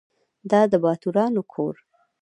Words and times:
دا 0.49 0.61
د 0.71 0.73
باتورانو 0.83 1.41
کور. 1.53 1.75